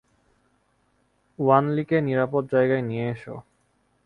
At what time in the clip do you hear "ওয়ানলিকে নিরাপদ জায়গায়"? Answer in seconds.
1.39-2.83